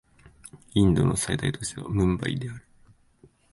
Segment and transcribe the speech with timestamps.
[0.73, 2.65] インドの最大都市はムンバイである